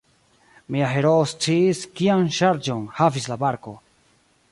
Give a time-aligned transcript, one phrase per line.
[0.75, 3.75] Mia heroo sciis, kian ŝarĝon havis la barko.